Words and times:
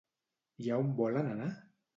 I 0.69 0.73
a 0.73 0.79
on 0.79 0.89
volen 1.03 1.31
anar? 1.37 1.55